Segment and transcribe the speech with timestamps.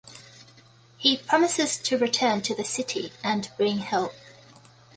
[0.97, 4.13] He promises to return to the city and bring help.